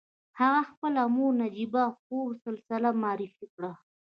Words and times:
هغه 0.39 0.61
خپله 0.69 1.01
مور 1.15 1.31
نجيبه 1.41 1.83
خور 2.03 2.29
سلسله 2.45 2.89
معرفي 3.01 3.45
کړه. 3.53 3.71